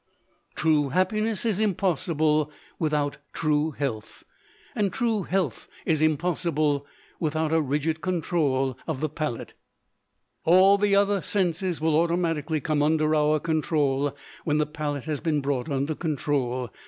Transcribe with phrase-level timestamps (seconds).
[0.55, 4.23] True happiness is impossible without true health,
[4.73, 6.87] and true health is impossible
[7.19, 9.53] without a rigid control of the palate.
[10.43, 15.39] All the other senses will automatically come under our control when the palate has been
[15.39, 16.73] brought under control.